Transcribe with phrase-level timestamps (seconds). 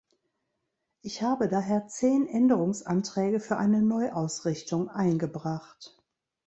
[1.03, 5.95] Ich habe daher zehn Änderungsanträge für eine Neuausrichtung eingebracht.